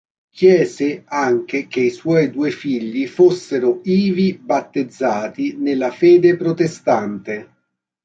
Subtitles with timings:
[0.31, 7.53] Chiese anche che i suoi due figli fossero ivi battezzati nella fede protestante.